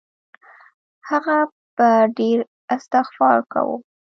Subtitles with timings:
[1.09, 1.37] هغه
[1.77, 2.39] به ډېر
[2.75, 3.77] استغفار کاوه.